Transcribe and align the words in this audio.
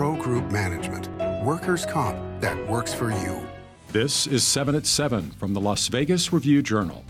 Pro 0.00 0.16
Group 0.16 0.50
Management. 0.50 1.10
Workers' 1.44 1.84
comp 1.84 2.16
that 2.40 2.56
works 2.70 2.94
for 2.94 3.10
you. 3.10 3.46
This 3.92 4.26
is 4.26 4.42
7 4.46 4.74
at 4.74 4.86
7 4.86 5.30
from 5.32 5.52
the 5.52 5.60
Las 5.60 5.88
Vegas 5.88 6.32
Review 6.32 6.62
Journal. 6.62 7.04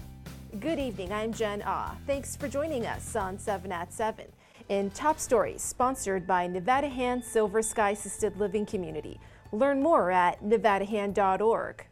Good 0.58 0.80
evening. 0.80 1.12
I'm 1.12 1.32
Jen 1.32 1.62
Ah. 1.64 1.94
Thanks 2.04 2.34
for 2.34 2.48
joining 2.48 2.86
us 2.86 3.14
on 3.14 3.38
7 3.38 3.70
at 3.70 3.92
7. 3.92 4.24
In 4.68 4.90
Top 4.90 5.20
Stories, 5.20 5.62
sponsored 5.62 6.26
by 6.26 6.48
Nevada 6.48 6.88
Hand 6.88 7.22
Silver 7.22 7.62
Sky 7.62 7.90
Assisted 7.90 8.36
Living 8.40 8.66
Community. 8.66 9.20
Learn 9.52 9.80
more 9.80 10.10
at 10.10 10.42
nevadahand.org. 10.42 11.86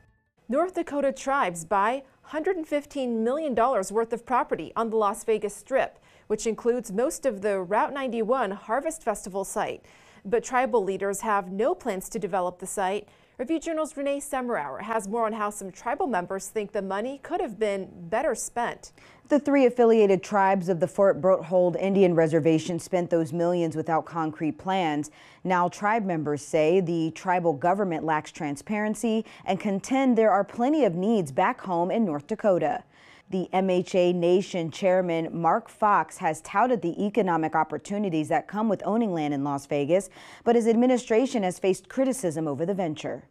North 0.49 0.75
Dakota 0.75 1.13
tribes 1.13 1.65
buy 1.65 2.03
$115 2.33 3.21
million 3.21 3.55
worth 3.55 4.13
of 4.13 4.27
property 4.27 4.73
on 4.75 4.91
the 4.91 4.97
Las 4.97 5.23
Vegas 5.23 5.55
Strip, 5.55 6.01
which 6.27 6.45
includes 6.45 6.91
most 6.91 7.25
of 7.25 7.43
the 7.43 7.61
Route 7.61 7.93
91 7.93 8.51
Harvest 8.51 9.05
Festival 9.05 9.45
site. 9.45 9.85
But 10.25 10.45
tribal 10.45 10.83
leaders 10.83 11.21
have 11.23 11.51
no 11.51 11.75
plans 11.75 12.09
to 12.11 12.19
develop 12.19 12.59
the 12.59 12.67
site. 12.67 13.09
Review 13.39 13.61
Journal's 13.61 13.97
Renee 13.97 14.19
Semmerauer 14.19 14.83
has 14.83 15.07
more 15.07 15.25
on 15.25 15.33
how 15.33 15.51
some 15.51 15.71
tribal 15.71 16.09
members 16.09 16.49
think 16.49 16.73
the 16.73 16.83
money 16.83 17.21
could 17.23 17.41
have 17.41 17.57
been 17.57 17.89
better 18.09 18.35
spent. 18.35 18.91
The 19.29 19.39
three 19.39 19.65
affiliated 19.65 20.25
tribes 20.25 20.69
of 20.69 20.81
the 20.81 20.89
Fort 20.89 21.21
Berthold 21.21 21.77
Indian 21.77 22.17
Reservation 22.17 22.81
spent 22.81 23.11
those 23.11 23.33
millions 23.33 23.77
without 23.77 24.07
concrete 24.07 24.59
plans. 24.59 25.13
Now 25.45 25.69
tribe 25.69 26.05
members 26.05 26.43
say 26.43 26.81
the 26.81 27.13
tribal 27.13 27.53
government 27.53 28.05
lacks 28.05 28.33
transparency 28.33 29.25
and 29.45 29.61
contend 29.61 30.19
there 30.19 30.33
are 30.33 30.43
plenty 30.43 30.85
of 30.85 30.97
needs 30.97 31.31
back 31.31 31.61
home 31.61 31.93
in 31.93 32.05
North 32.05 32.27
Dakota. 32.27 32.83
The 33.31 33.47
MHA 33.53 34.15
Nation 34.15 34.71
chairman 34.71 35.29
Mark 35.39 35.69
Fox 35.69 36.17
has 36.17 36.41
touted 36.41 36.81
the 36.81 37.05
economic 37.05 37.55
opportunities 37.55 38.29
that 38.29 38.49
come 38.49 38.71
with 38.71 38.83
owning 38.87 39.13
land 39.13 39.35
in 39.35 39.45
Las 39.45 39.67
Vegas, 39.67 40.09
but 40.45 40.57
his 40.57 40.67
administration 40.67 41.43
has 41.43 41.59
faced 41.59 41.91
criticism 41.91 42.49
over 42.49 42.65
the 42.65 42.73
venture. 42.73 43.25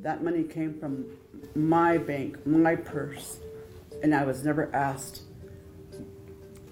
That 0.00 0.24
money 0.24 0.42
came 0.42 0.72
from 0.80 1.04
my 1.54 1.98
bank, 1.98 2.46
my 2.46 2.76
purse, 2.76 3.40
and 4.02 4.14
I 4.14 4.24
was 4.24 4.42
never 4.42 4.74
asked 4.74 5.24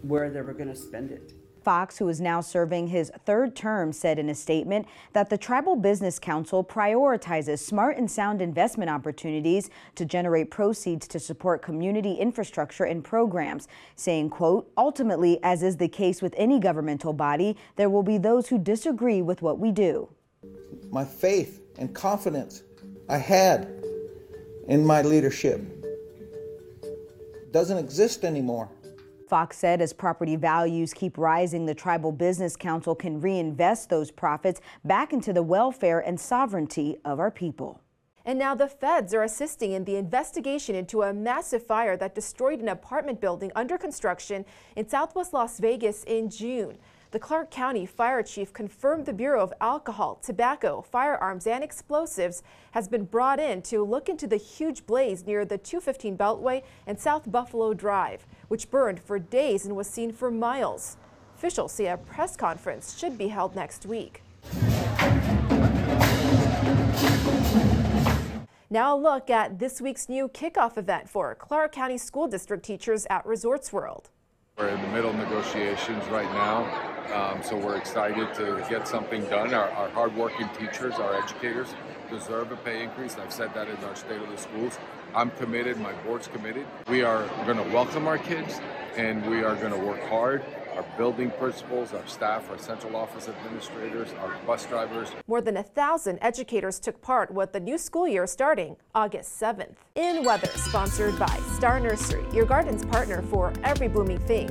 where 0.01 0.31
they 0.31 0.41
were 0.41 0.55
going 0.55 0.71
to 0.71 0.77
spend 0.77 1.11
it. 1.11 1.35
Fox, 1.69 1.99
who 1.99 2.09
is 2.09 2.19
now 2.19 2.41
serving 2.41 2.87
his 2.87 3.13
third 3.27 3.55
term, 3.55 3.93
said 3.93 4.19
in 4.19 4.31
a 4.31 4.35
statement 4.35 4.87
that 5.13 5.29
the 5.29 5.37
Tribal 5.37 5.77
Business 5.77 6.19
Council 6.19 6.65
prioritizes 6.65 7.59
smart 7.59 7.99
and 7.99 8.11
sound 8.11 8.41
investment 8.41 8.91
opportunities 8.91 9.69
to 9.95 10.07
generate 10.07 10.51
proceeds 10.51 11.07
to 11.09 11.21
support 11.21 11.61
community 11.61 12.15
infrastructure 12.15 12.85
and 12.85 13.05
programs, 13.05 13.69
saying, 13.97 14.31
quote, 14.31 14.73
ultimately, 14.79 15.39
as 15.43 15.63
is 15.63 15.77
the 15.77 15.89
case 15.89 16.23
with 16.23 16.33
any 16.39 16.59
governmental 16.59 17.13
body, 17.13 17.55
there 17.77 17.91
will 17.91 18.03
be 18.03 18.17
those 18.17 18.49
who 18.49 18.57
disagree 18.57 19.21
with 19.21 19.43
what 19.43 19.59
we 19.59 19.71
do. 19.71 20.09
My 20.91 21.05
faith 21.05 21.61
and 21.77 21.95
confidence 21.95 22.63
I 23.11 23.19
had 23.19 23.69
in 24.69 24.87
my 24.87 25.03
leadership 25.03 25.61
doesn't 27.53 27.77
exist 27.77 28.25
anymore. 28.25 28.71
Fox 29.29 29.59
said 29.59 29.83
as 29.83 29.93
property 29.93 30.37
values 30.37 30.95
keep 30.95 31.19
rising, 31.19 31.67
the 31.67 31.75
Tribal 31.75 32.13
Business 32.13 32.57
Council 32.57 32.95
can 32.95 33.21
reinvest 33.21 33.91
those 33.91 34.11
profits 34.11 34.61
back 34.85 35.13
into 35.13 35.33
the 35.33 35.43
welfare 35.43 36.01
and 36.01 36.19
sovereignty 36.19 36.97
of 37.05 37.21
our 37.21 37.31
people. 37.31 37.81
And 38.25 38.39
now 38.39 38.55
the 38.55 38.69
feds 38.69 39.15
are 39.15 39.23
assisting 39.23 39.73
in 39.73 39.85
the 39.85 39.97
investigation 39.97 40.75
into 40.75 41.03
a 41.03 41.15
massive 41.15 41.63
fire 41.63 41.97
that 41.97 42.15
destroyed 42.15 42.61
an 42.61 42.69
apartment 42.69 43.21
building 43.21 43.51
under 43.57 43.79
construction 43.79 44.45
in 44.77 44.89
southwest 44.89 45.33
Las 45.33 45.59
Vegas 45.59 46.05
in 46.05 46.29
June. 46.29 46.79
The 47.11 47.19
Clark 47.19 47.51
County 47.51 47.87
Fire 47.87 48.23
Chief 48.23 48.53
confirmed 48.53 49.07
the 49.07 49.15
Bureau 49.15 49.43
of 49.43 49.55
Alcohol, 49.63 50.17
Tobacco, 50.23 50.83
Firearms, 50.83 51.47
and 51.47 51.65
Explosives 51.65 52.43
has 52.73 52.87
been 52.87 53.05
brought 53.07 53.41
in 53.41 53.63
to 53.63 53.83
look 53.83 54.11
into 54.11 54.27
the 54.27 54.37
huge 54.37 54.85
blaze 54.85 55.25
near 55.25 55.47
the 55.47 55.57
215 55.57 56.19
Beltway 56.19 56.63
and 56.87 57.01
South 57.01 57.33
Buffalo 57.33 57.73
Drive, 57.73 58.27
which 58.49 58.71
burned 58.71 59.01
for 59.01 59.19
days 59.19 59.65
and 59.65 59.75
was 59.75 59.87
seen 59.87 60.13
for 60.13 60.31
miles. 60.31 60.99
Officials 61.35 61.73
say 61.73 61.87
a 61.87 61.97
press 61.97 62.37
conference 62.37 62.99
should 62.99 63.17
be 63.17 63.29
held 63.29 63.57
next 63.57 63.87
week. 63.87 64.23
Now 68.69 68.95
a 68.95 69.01
look 69.01 69.31
at 69.31 69.59
this 69.59 69.81
week's 69.81 70.11
new 70.11 70.29
kickoff 70.29 70.77
event 70.77 71.09
for 71.09 71.35
Clark 71.35 71.73
County 71.73 71.97
School 71.97 72.29
District 72.29 72.63
teachers 72.63 73.07
at 73.09 73.25
Resorts 73.25 73.73
World. 73.73 74.11
We're 74.59 74.69
in 74.71 74.83
the 74.83 74.89
middle 74.89 75.11
of 75.11 75.17
negotiations 75.17 76.05
right 76.09 76.29
now, 76.33 76.88
um, 77.13 77.43
so 77.43 77.57
we're 77.57 77.77
excited 77.77 78.35
to 78.35 78.65
get 78.69 78.87
something 78.87 79.25
done. 79.27 79.55
Our, 79.55 79.71
our 79.71 79.89
hardworking 79.91 80.49
teachers, 80.59 80.95
our 80.95 81.15
educators, 81.15 81.75
deserve 82.11 82.53
a 82.53 82.57
pay 82.57 82.83
increase. 82.83 83.17
I've 83.17 83.33
said 83.33 83.55
that 83.55 83.69
in 83.69 83.77
our 83.85 83.97
State 83.97 84.21
of 84.21 84.29
the 84.31 84.37
Schools. 84.37 84.79
I'm 85.15 85.31
committed, 85.33 85.79
my 85.79 85.93
board's 86.05 86.29
committed. 86.29 86.67
We 86.89 87.03
are 87.03 87.27
going 87.45 87.57
to 87.57 87.75
welcome 87.75 88.07
our 88.07 88.19
kids 88.19 88.61
and 88.97 89.25
we 89.31 89.43
are 89.43 89.55
going 89.57 89.73
to 89.73 89.79
work 89.79 90.03
hard 90.09 90.45
our 90.79 90.85
building 90.97 91.29
principals, 91.33 91.93
our 91.93 92.07
staff, 92.07 92.49
our 92.51 92.59
central 92.59 92.95
office 92.95 93.29
administrators, 93.29 94.11
our 94.21 94.33
bus 94.47 94.65
drivers. 94.67 95.09
More 95.27 95.41
than 95.41 95.57
a 95.57 95.63
thousand 95.63 96.21
educators 96.23 96.79
took 96.79 97.03
part 97.03 97.33
with 97.33 97.53
the 97.53 97.59
new 97.59 97.77
school 97.77 98.07
year 98.07 98.29
starting 98.29 98.77
August 98.95 99.41
7th. 99.41 99.75
In 99.97 100.23
weather, 100.23 100.51
sponsored 100.55 101.19
by 101.19 101.37
Star 101.57 101.81
Nursery, 101.81 102.25
your 102.33 102.45
garden's 102.45 102.85
partner 102.87 103.23
for 103.23 103.53
every 103.65 103.89
blooming 103.89 104.21
thing. 104.21 104.49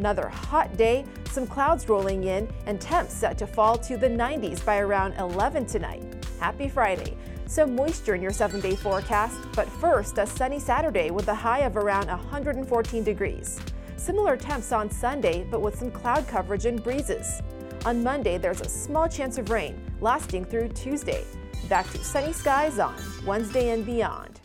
Another 0.00 0.30
hot 0.30 0.78
day, 0.78 1.04
some 1.30 1.46
clouds 1.46 1.86
rolling 1.86 2.24
in, 2.24 2.48
and 2.64 2.80
temps 2.80 3.12
set 3.12 3.36
to 3.36 3.46
fall 3.46 3.76
to 3.76 3.98
the 3.98 4.08
90s 4.08 4.64
by 4.64 4.78
around 4.78 5.12
11 5.18 5.66
tonight. 5.66 6.02
Happy 6.38 6.70
Friday. 6.70 7.14
Some 7.44 7.76
moisture 7.76 8.14
in 8.14 8.22
your 8.22 8.32
seven 8.32 8.62
day 8.62 8.74
forecast, 8.74 9.36
but 9.54 9.68
first, 9.68 10.16
a 10.16 10.26
sunny 10.26 10.58
Saturday 10.58 11.10
with 11.10 11.28
a 11.28 11.34
high 11.34 11.66
of 11.66 11.76
around 11.76 12.06
114 12.06 13.04
degrees. 13.04 13.60
Similar 13.98 14.38
temps 14.38 14.72
on 14.72 14.90
Sunday, 14.90 15.46
but 15.50 15.60
with 15.60 15.78
some 15.78 15.90
cloud 15.90 16.26
coverage 16.26 16.64
and 16.64 16.82
breezes. 16.82 17.42
On 17.84 18.02
Monday, 18.02 18.38
there's 18.38 18.62
a 18.62 18.68
small 18.70 19.06
chance 19.06 19.36
of 19.36 19.50
rain, 19.50 19.78
lasting 20.00 20.46
through 20.46 20.68
Tuesday. 20.68 21.24
Back 21.68 21.90
to 21.90 21.98
sunny 21.98 22.32
skies 22.32 22.78
on 22.78 22.96
Wednesday 23.26 23.68
and 23.68 23.84
beyond. 23.84 24.40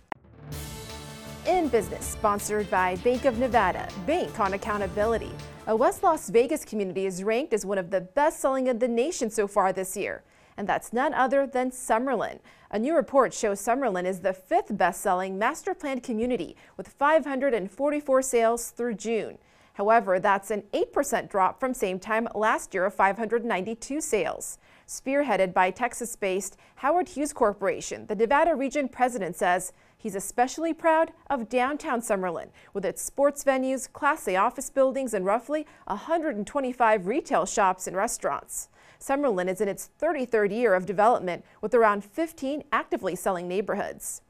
In 1.48 1.68
Business, 1.68 2.06
sponsored 2.06 2.70
by 2.72 2.96
Bank 2.98 3.26
of 3.26 3.38
Nevada, 3.38 3.88
Bank 4.08 4.40
on 4.40 4.54
Accountability. 4.54 5.32
A 5.68 5.76
West 5.76 6.02
Las 6.02 6.30
Vegas 6.30 6.66
community 6.66 7.06
is 7.06 7.24
ranked 7.24 7.54
as 7.54 7.66
one 7.66 7.78
of 7.78 7.92
the 7.92 8.02
best 8.02 8.40
selling 8.40 8.68
in 8.68 8.80
the 8.80 8.88
nation 8.88 9.30
so 9.30 9.48
far 9.48 9.72
this 9.72 9.96
year 9.96 10.24
and 10.58 10.68
that's 10.68 10.94
none 10.94 11.14
other 11.14 11.46
than 11.46 11.72
Summerlin. 11.72 12.40
A 12.72 12.80
new 12.80 12.96
report 12.96 13.34
shows 13.34 13.62
Summerlin 13.62 14.06
is 14.06 14.20
the 14.20 14.34
fifth 14.34 14.78
best-selling 14.78 15.38
master 15.38 15.74
planned 15.74 16.04
community 16.04 16.56
with 16.78 16.88
544 16.88 18.22
sales 18.22 18.72
through 18.72 18.96
June. 18.96 19.38
However, 19.74 20.20
that's 20.20 20.52
an 20.52 20.64
8% 20.74 21.30
drop 21.30 21.60
from 21.60 21.74
same 21.74 22.00
time 22.00 22.28
last 22.34 22.74
year 22.74 22.86
of 22.86 22.94
592 22.94 24.00
sales. 24.00 24.58
Spearheaded 24.88 25.52
by 25.52 25.72
Texas-based 25.72 26.58
Howard 26.76 27.10
Hughes 27.10 27.34
Corporation, 27.34 28.06
the 28.06 28.16
Nevada 28.16 28.54
region 28.54 28.88
president 28.88 29.36
says 29.36 29.74
he's 29.98 30.14
especially 30.14 30.76
proud 30.76 31.12
of 31.28 31.50
downtown 31.50 32.02
Summerlin 32.02 32.50
with 32.72 32.86
its 32.86 33.02
sports 33.02 33.44
venues, 33.44 33.92
Class 33.92 34.28
A 34.28 34.36
office 34.36 34.70
buildings, 34.70 35.16
and 35.16 35.26
roughly 35.26 35.66
125 35.88 37.08
retail 37.08 37.48
shops 37.48 37.88
and 37.88 37.98
restaurants. 37.98 38.70
Summerlin 39.00 39.50
is 39.50 39.60
in 39.60 39.68
its 39.68 39.90
33rd 40.00 40.52
year 40.52 40.76
of 40.76 40.86
development 40.86 41.44
with 41.62 41.74
around 41.74 42.06
15 42.06 42.64
actively 42.72 43.16
selling 43.16 43.48
neighborhoods. 43.48 44.22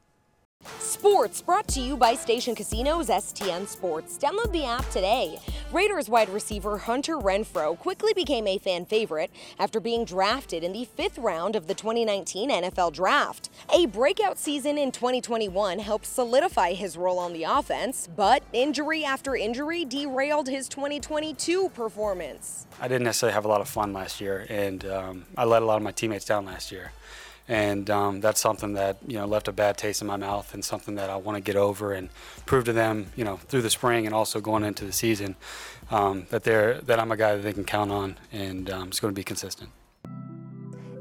Sports 0.96 1.42
brought 1.42 1.68
to 1.68 1.80
you 1.80 1.96
by 1.96 2.14
Station 2.14 2.54
Casinos 2.54 3.08
STN 3.08 3.66
Sports. 3.68 4.16
Download 4.16 4.50
the 4.50 4.64
app 4.64 4.88
today. 4.90 5.38
Raiders 5.72 6.08
wide 6.08 6.28
receiver 6.28 6.78
Hunter 6.78 7.18
Renfrow 7.18 7.78
quickly 7.78 8.12
became 8.14 8.46
a 8.46 8.56
fan 8.56 8.86
favorite 8.86 9.30
after 9.58 9.78
being 9.78 10.04
drafted 10.04 10.64
in 10.64 10.72
the 10.72 10.84
fifth 10.84 11.18
round 11.18 11.54
of 11.54 11.66
the 11.66 11.74
2019 11.74 12.50
NFL 12.50 12.92
Draft. 12.92 13.50
A 13.74 13.86
breakout 13.86 14.38
season 14.38 14.78
in 14.78 14.90
2021 14.90 15.80
helped 15.80 16.06
solidify 16.06 16.72
his 16.72 16.96
role 16.96 17.18
on 17.18 17.32
the 17.32 17.42
offense, 17.42 18.08
but 18.16 18.42
injury 18.52 19.04
after 19.04 19.36
injury 19.36 19.84
derailed 19.84 20.48
his 20.48 20.68
2022 20.68 21.68
performance. 21.68 22.66
I 22.80 22.88
didn't 22.88 23.04
necessarily 23.04 23.34
have 23.34 23.44
a 23.44 23.48
lot 23.48 23.60
of 23.60 23.68
fun 23.68 23.92
last 23.92 24.20
year, 24.20 24.46
and 24.48 24.84
um, 24.86 25.26
I 25.36 25.44
let 25.44 25.62
a 25.62 25.66
lot 25.66 25.76
of 25.76 25.82
my 25.82 25.92
teammates 25.92 26.24
down 26.24 26.46
last 26.46 26.72
year 26.72 26.92
and 27.48 27.88
um, 27.90 28.20
that's 28.20 28.40
something 28.40 28.74
that 28.74 28.98
you 29.06 29.18
know 29.18 29.26
left 29.26 29.48
a 29.48 29.52
bad 29.52 29.76
taste 29.76 30.00
in 30.00 30.06
my 30.06 30.16
mouth 30.16 30.52
and 30.54 30.64
something 30.64 30.96
that 30.96 31.10
I 31.10 31.16
want 31.16 31.36
to 31.36 31.40
get 31.40 31.56
over 31.56 31.92
and 31.92 32.08
prove 32.44 32.64
to 32.64 32.72
them 32.72 33.06
you 33.16 33.24
know 33.24 33.36
through 33.36 33.62
the 33.62 33.70
spring 33.70 34.06
and 34.06 34.14
also 34.14 34.40
going 34.40 34.64
into 34.64 34.84
the 34.84 34.92
season 34.92 35.36
um, 35.90 36.26
that 36.30 36.44
they're 36.44 36.80
that 36.82 36.98
I'm 36.98 37.12
a 37.12 37.16
guy 37.16 37.36
that 37.36 37.42
they 37.42 37.52
can 37.52 37.64
count 37.64 37.90
on 37.90 38.16
and 38.32 38.70
um, 38.70 38.88
it's 38.88 39.00
going 39.00 39.12
to 39.14 39.18
be 39.18 39.24
consistent. 39.24 39.70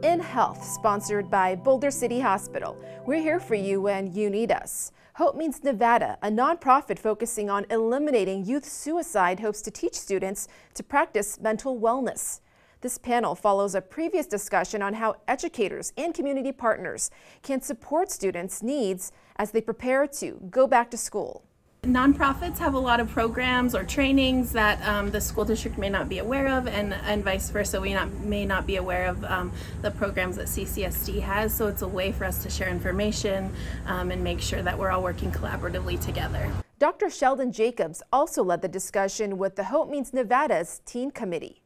In 0.03 0.19
Health, 0.19 0.63
sponsored 0.63 1.31
by 1.31 1.55
Boulder 1.55 1.89
City 1.89 2.19
Hospital. 2.19 2.77
We're 3.07 3.21
here 3.21 3.39
for 3.39 3.55
you 3.55 3.81
when 3.81 4.13
you 4.13 4.29
need 4.29 4.51
us. 4.51 4.91
Hope 5.15 5.35
Means 5.35 5.63
Nevada, 5.63 6.17
a 6.21 6.27
nonprofit 6.27 6.99
focusing 6.99 7.49
on 7.49 7.65
eliminating 7.69 8.45
youth 8.45 8.65
suicide, 8.65 9.39
hopes 9.39 9.61
to 9.61 9.71
teach 9.71 9.95
students 9.95 10.47
to 10.73 10.83
practice 10.83 11.39
mental 11.39 11.79
wellness. 11.79 12.41
This 12.85 12.99
panel 12.99 13.33
follows 13.33 13.73
a 13.73 13.81
previous 13.81 14.27
discussion 14.27 14.83
on 14.83 14.93
how 14.93 15.15
educators 15.27 15.91
and 15.97 16.13
community 16.13 16.51
partners 16.51 17.09
can 17.41 17.59
support 17.59 18.11
students' 18.11 18.61
needs 18.61 19.11
as 19.37 19.49
they 19.49 19.59
prepare 19.59 20.05
to 20.05 20.39
go 20.51 20.67
back 20.67 20.91
to 20.91 20.97
school. 20.97 21.43
Nonprofits 21.81 22.59
have 22.59 22.75
a 22.75 22.79
lot 22.79 22.99
of 22.99 23.09
programs 23.09 23.73
or 23.73 23.83
trainings 23.83 24.51
that 24.51 24.79
um, 24.87 25.09
the 25.09 25.19
school 25.19 25.45
district 25.45 25.79
may 25.79 25.89
not 25.89 26.07
be 26.07 26.19
aware 26.19 26.47
of, 26.47 26.67
and, 26.67 26.93
and 26.93 27.23
vice 27.23 27.49
versa. 27.49 27.81
We 27.81 27.91
not, 27.91 28.11
may 28.19 28.45
not 28.45 28.67
be 28.67 28.75
aware 28.75 29.07
of 29.07 29.25
um, 29.25 29.51
the 29.81 29.89
programs 29.89 30.35
that 30.35 30.45
CCSD 30.45 31.21
has, 31.21 31.55
so 31.55 31.65
it's 31.65 31.81
a 31.81 31.87
way 31.87 32.11
for 32.11 32.25
us 32.25 32.43
to 32.43 32.51
share 32.51 32.69
information 32.69 33.51
um, 33.87 34.11
and 34.11 34.23
make 34.23 34.41
sure 34.41 34.61
that 34.61 34.77
we're 34.77 34.91
all 34.91 35.01
working 35.01 35.31
collaboratively 35.31 35.99
together. 36.05 36.51
Dr. 36.77 37.09
Sheldon 37.09 37.51
Jacobs 37.51 38.03
also 38.13 38.43
led 38.43 38.61
the 38.61 38.67
discussion 38.67 39.39
with 39.39 39.55
the 39.55 39.63
Hope 39.63 39.89
Means 39.89 40.13
Nevada's 40.13 40.81
Teen 40.85 41.09
Committee. 41.09 41.63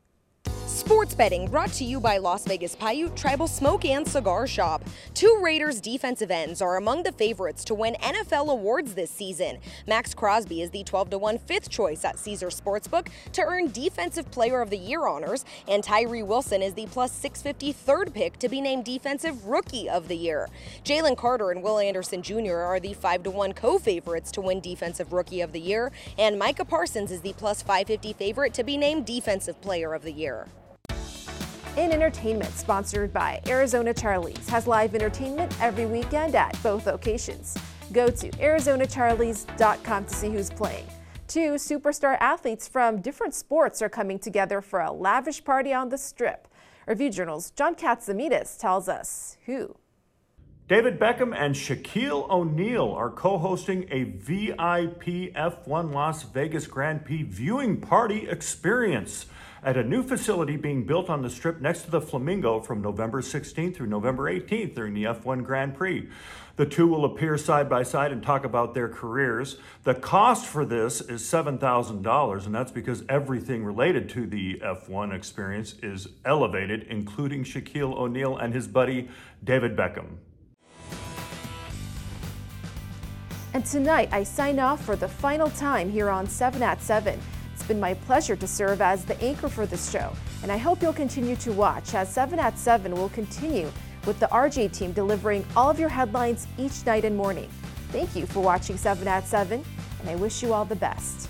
Sports 0.89 1.13
betting 1.13 1.45
brought 1.45 1.71
to 1.73 1.83
you 1.83 1.99
by 1.99 2.17
Las 2.17 2.45
Vegas 2.45 2.75
Paiute 2.75 3.15
Tribal 3.15 3.47
Smoke 3.47 3.85
and 3.85 4.07
Cigar 4.07 4.47
Shop. 4.47 4.83
Two 5.13 5.39
Raiders 5.39 5.79
defensive 5.79 6.31
ends 6.31 6.63
are 6.63 6.77
among 6.77 7.03
the 7.03 7.11
favorites 7.11 7.63
to 7.65 7.75
win 7.75 7.93
NFL 8.01 8.49
awards 8.49 8.95
this 8.95 9.11
season. 9.11 9.59
Maxx 9.85 10.15
Crosby 10.15 10.63
is 10.63 10.71
the 10.71 10.83
12 10.83 11.11
to 11.11 11.19
1 11.19 11.37
fifth 11.37 11.69
choice 11.69 12.03
at 12.03 12.17
Caesar 12.17 12.47
Sportsbook 12.47 13.09
to 13.33 13.43
earn 13.43 13.69
Defensive 13.69 14.31
Player 14.31 14.61
of 14.61 14.71
the 14.71 14.79
Year 14.79 15.05
honors, 15.05 15.45
and 15.67 15.83
Tyree 15.83 16.23
Wilson 16.23 16.63
is 16.63 16.73
the 16.73 16.87
plus 16.87 17.11
650 17.11 17.71
third 17.71 18.11
pick 18.11 18.39
to 18.39 18.49
be 18.49 18.59
named 18.59 18.83
Defensive 18.83 19.45
Rookie 19.45 19.87
of 19.87 20.07
the 20.07 20.17
Year. 20.17 20.49
Jalen 20.83 21.15
Carter 21.15 21.51
and 21.51 21.61
Will 21.61 21.77
Anderson 21.77 22.23
Jr. 22.23 22.55
are 22.55 22.79
the 22.79 22.95
5 22.95 23.21
to 23.25 23.29
1 23.29 23.53
co 23.53 23.77
favorites 23.77 24.31
to 24.31 24.41
win 24.41 24.59
Defensive 24.59 25.13
Rookie 25.13 25.41
of 25.41 25.51
the 25.51 25.61
Year, 25.61 25.91
and 26.17 26.39
Micah 26.39 26.65
Parsons 26.65 27.11
is 27.11 27.21
the 27.21 27.33
plus 27.33 27.61
550 27.61 28.13
favorite 28.13 28.55
to 28.55 28.63
be 28.63 28.75
named 28.75 29.05
Defensive 29.05 29.61
Player 29.61 29.93
of 29.93 30.01
the 30.01 30.11
Year. 30.11 30.47
In 31.79 31.93
entertainment, 31.93 32.53
sponsored 32.55 33.13
by 33.13 33.39
Arizona 33.47 33.93
Charlie's, 33.93 34.49
has 34.49 34.67
live 34.67 34.95
entertainment 34.95 35.55
every 35.61 35.85
weekend 35.85 36.35
at 36.35 36.61
both 36.61 36.85
locations. 36.85 37.57
Go 37.93 38.09
to 38.09 38.29
ArizonaCharlies.com 38.31 40.05
to 40.05 40.13
see 40.13 40.29
who's 40.29 40.49
playing. 40.49 40.85
Two 41.29 41.51
superstar 41.51 42.17
athletes 42.19 42.67
from 42.67 42.99
different 42.99 43.33
sports 43.33 43.81
are 43.81 43.87
coming 43.87 44.19
together 44.19 44.59
for 44.59 44.81
a 44.81 44.91
lavish 44.91 45.41
party 45.41 45.71
on 45.71 45.87
the 45.87 45.97
strip. 45.97 46.49
Review 46.85 47.09
Journal's 47.09 47.49
John 47.51 47.75
Katsilometes 47.75 48.59
tells 48.59 48.89
us 48.89 49.37
who. 49.45 49.77
David 50.69 50.99
Beckham 50.99 51.35
and 51.35 51.55
Shaquille 51.55 52.29
O'Neal 52.29 52.91
are 52.91 53.09
co 53.09 53.39
hosting 53.39 53.87
a 53.89 54.03
VIP 54.03 55.33
F1 55.33 55.91
Las 55.91 56.21
Vegas 56.21 56.67
Grand 56.67 57.03
Prix 57.03 57.23
viewing 57.23 57.81
party 57.81 58.29
experience 58.29 59.25
at 59.63 59.77
a 59.77 59.83
new 59.83 60.03
facility 60.03 60.57
being 60.57 60.85
built 60.85 61.09
on 61.09 61.23
the 61.23 61.29
strip 61.31 61.59
next 61.59 61.81
to 61.85 61.89
the 61.89 61.99
Flamingo 61.99 62.59
from 62.59 62.83
November 62.83 63.23
16th 63.23 63.77
through 63.77 63.87
November 63.87 64.31
18th 64.31 64.75
during 64.75 64.93
the 64.93 65.05
F1 65.05 65.43
Grand 65.43 65.73
Prix. 65.73 66.07
The 66.55 66.67
two 66.67 66.87
will 66.87 67.03
appear 67.03 67.35
side 67.35 67.67
by 67.67 67.81
side 67.81 68.11
and 68.11 68.21
talk 68.21 68.45
about 68.45 68.75
their 68.75 68.89
careers. 68.89 69.57
The 69.85 69.95
cost 69.95 70.45
for 70.45 70.65
this 70.65 71.01
is 71.01 71.23
$7,000, 71.23 72.45
and 72.45 72.53
that's 72.53 72.71
because 72.71 73.03
everything 73.09 73.65
related 73.65 74.07
to 74.09 74.27
the 74.27 74.61
F1 74.63 75.15
experience 75.15 75.73
is 75.81 76.09
elevated, 76.23 76.85
including 76.91 77.43
Shaquille 77.43 77.97
O'Neal 77.97 78.37
and 78.37 78.53
his 78.53 78.67
buddy 78.67 79.09
David 79.43 79.75
Beckham. 79.75 80.17
And 83.53 83.65
tonight, 83.65 84.09
I 84.11 84.23
sign 84.23 84.59
off 84.59 84.83
for 84.85 84.95
the 84.95 85.07
final 85.07 85.49
time 85.49 85.89
here 85.89 86.09
on 86.09 86.27
7 86.27 86.61
at 86.61 86.81
7 86.81 87.19
It's 87.53 87.63
been 87.63 87.79
my 87.79 87.95
pleasure 87.95 88.35
to 88.35 88.47
serve 88.47 88.79
as 88.79 89.03
the 89.05 89.19
anchor 89.23 89.49
for 89.49 89.65
this 89.65 89.89
show, 89.89 90.13
and 90.43 90.51
I 90.51 90.57
hope 90.57 90.83
you'll 90.83 90.93
continue 90.93 91.35
to 91.37 91.51
watch 91.51 91.95
as 91.95 92.13
7 92.13 92.37
at 92.37 92.59
7 92.59 92.95
will 92.95 93.09
continue 93.09 93.71
with 94.05 94.19
the 94.19 94.27
RJ 94.27 94.71
team 94.71 94.91
delivering 94.91 95.43
all 95.55 95.69
of 95.69 95.79
your 95.79 95.89
headlines 95.89 96.45
each 96.59 96.85
night 96.85 97.05
and 97.05 97.17
morning. 97.17 97.49
Thank 97.91 98.15
you 98.15 98.27
for 98.27 98.39
watching 98.41 98.77
7 98.77 99.07
at 99.07 99.25
7, 99.25 99.65
and 99.99 100.09
I 100.09 100.15
wish 100.15 100.43
you 100.43 100.53
all 100.53 100.65
the 100.65 100.75
best. 100.75 101.27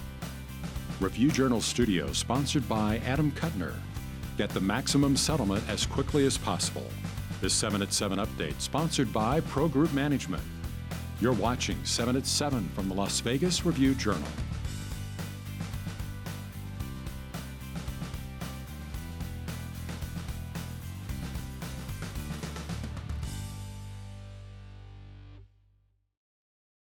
Review 1.00 1.32
Journal 1.32 1.62
Studio 1.62 2.12
sponsored 2.12 2.68
by 2.68 3.02
Adam 3.06 3.32
Kutner. 3.32 3.74
Get 4.38 4.50
the 4.50 4.60
maximum 4.60 5.16
settlement 5.16 5.64
as 5.70 5.86
quickly 5.86 6.26
as 6.26 6.38
possible. 6.38 6.86
This 7.40 7.54
7 7.54 7.82
at 7.82 7.94
7 7.94 8.20
update 8.20 8.60
sponsored 8.60 9.14
by 9.14 9.40
Pro 9.40 9.70
Group 9.70 9.94
Management. 9.94 10.44
You're 11.22 11.34
watching 11.34 11.78
7 11.84 12.16
at 12.16 12.26
7 12.26 12.70
from 12.70 12.88
the 12.88 12.96
Las 12.96 13.20
Vegas 13.20 13.66
Review 13.66 13.94
Journal. 13.94 14.24